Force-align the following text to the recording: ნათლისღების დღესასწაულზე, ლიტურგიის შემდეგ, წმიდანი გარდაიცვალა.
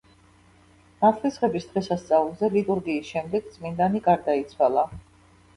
ნათლისღების 1.03 1.67
დღესასწაულზე, 1.73 2.49
ლიტურგიის 2.55 3.13
შემდეგ, 3.13 3.53
წმიდანი 3.59 4.03
გარდაიცვალა. 4.09 4.89